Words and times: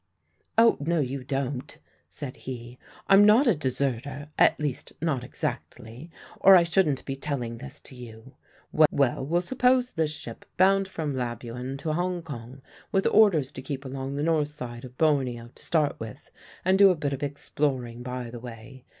"Oh 0.57 0.77
no, 0.79 0.99
you 0.99 1.23
don't," 1.23 1.77
said 2.09 2.35
he. 2.37 2.79
"I'm 3.05 3.23
not 3.23 3.45
a 3.45 3.53
deserter 3.53 4.29
at 4.35 4.59
least 4.59 4.93
not 4.99 5.23
exactly 5.23 6.09
or 6.39 6.55
I 6.55 6.63
shouldn't 6.63 7.05
be 7.05 7.15
telling 7.15 7.59
this 7.59 7.79
to 7.81 7.95
you. 7.95 8.33
Well, 8.71 9.23
we'll 9.23 9.41
suppose 9.41 9.91
this 9.91 10.11
ship 10.11 10.43
bound 10.57 10.87
from 10.87 11.15
Labuan 11.15 11.77
to 11.81 11.93
Hong 11.93 12.23
Kong 12.23 12.63
with 12.91 13.05
orders 13.05 13.51
to 13.51 13.61
keep 13.61 13.85
along 13.85 14.15
the 14.15 14.23
north 14.23 14.49
side 14.49 14.85
of 14.85 14.97
Borneo, 14.97 15.49
to 15.53 15.63
start 15.63 15.99
with, 15.99 16.31
and 16.65 16.79
do 16.79 16.89
a 16.89 16.95
bit 16.95 17.13
of 17.13 17.21
exploring 17.21 18.01
by 18.01 18.31
the 18.31 18.39
way. 18.39 18.85